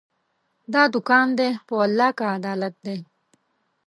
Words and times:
دا 0.73 0.83
دوکان 0.93 1.27
دی، 1.37 1.49
په 1.67 1.73
والله 1.79 2.09
که 2.17 2.25
عدالت 2.37 2.75
دی 2.85 2.97